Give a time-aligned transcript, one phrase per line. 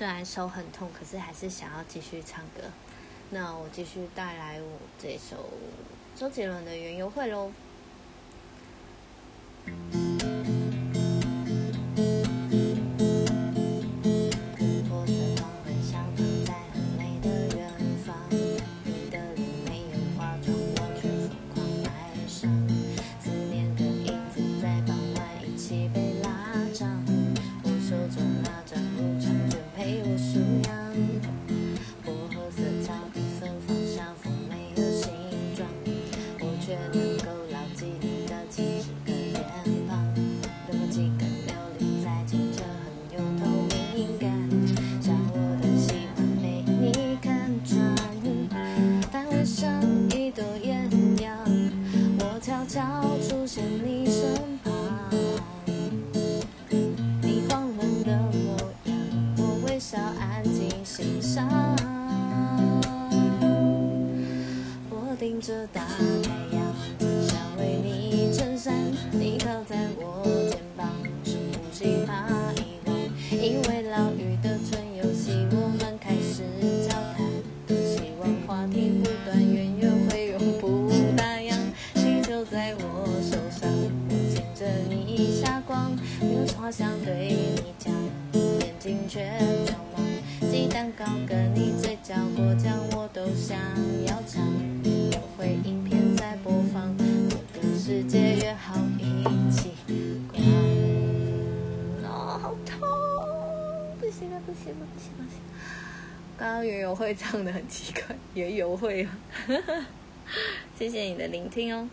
[0.00, 2.62] 虽然手很痛，可是还是想要继续唱歌。
[3.28, 5.50] 那我继续带来我这首
[6.16, 7.52] 周杰伦的《园游会》喽。
[30.32, 30.72] 春阳，
[32.04, 35.10] 薄荷色草地，芬芳像馥美的形
[35.56, 35.66] 状，
[36.38, 39.42] 我却能够牢记你的青春的脸
[39.88, 40.14] 庞，
[40.68, 43.44] 那么几根琉璃在清澈，很有透
[43.92, 44.30] 明感，
[45.02, 47.76] 像我的喜欢被你看穿，
[49.10, 50.88] 但为上一朵艳
[51.20, 51.36] 阳，
[52.20, 53.99] 我悄悄出现你。
[65.40, 66.04] 着大太
[66.54, 66.62] 阳，
[67.26, 68.74] 想为你撑伞。
[69.10, 70.86] 你靠在我肩膀，
[71.24, 72.28] 深呼吸怕
[72.60, 72.94] 遗忘。
[73.30, 76.42] 因为老雨的春游戏，我们开始
[76.86, 77.26] 交谈。
[77.66, 81.54] 多希望话题不断，圆圆会永不打烊。
[81.94, 83.70] 气球在我手上，
[84.10, 85.96] 我牵着你下光。
[86.20, 87.94] 有话想对你讲，
[88.60, 89.26] 眼睛却
[89.64, 90.04] 装忙。
[90.52, 93.56] 鸡蛋糕跟你嘴角果酱，我都想
[94.06, 94.42] 要尝。
[98.40, 99.72] 约好一起
[100.32, 100.42] 逛。
[102.04, 102.80] 哦，好痛！
[104.00, 105.40] 不行了，不行了，不行了，不行！
[106.38, 109.06] 刚刚园游会唱的很奇怪，园游会。
[110.78, 111.86] 谢谢你的聆听哦。